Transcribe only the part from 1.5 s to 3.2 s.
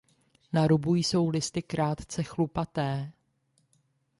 krátce chlupaté.